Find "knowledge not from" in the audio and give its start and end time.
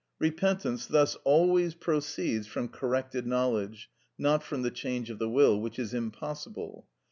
3.27-4.63